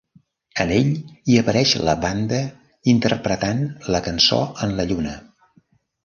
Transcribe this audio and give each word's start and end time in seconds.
En 0.63 0.71
ell 0.75 0.87
hi 1.33 1.33
apareix 1.41 1.73
la 1.89 1.93
banda 2.05 2.39
interpretant 2.93 3.61
la 3.97 4.01
cançó 4.09 4.39
en 4.69 4.73
la 4.79 4.87
Lluna. 4.93 5.13